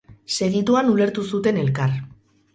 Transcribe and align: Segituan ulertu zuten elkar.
Segituan 0.37 0.89
ulertu 0.95 1.27
zuten 1.35 1.61
elkar. 1.67 1.95